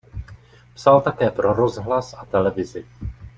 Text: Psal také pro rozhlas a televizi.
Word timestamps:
Psal 0.75 1.01
také 1.01 1.31
pro 1.31 1.53
rozhlas 1.53 2.13
a 2.13 2.25
televizi. 2.25 2.85